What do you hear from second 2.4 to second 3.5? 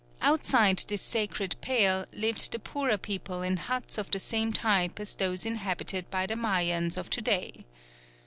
the poorer people